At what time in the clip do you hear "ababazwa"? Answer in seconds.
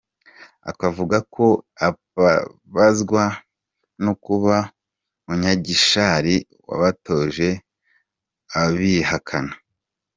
1.87-3.23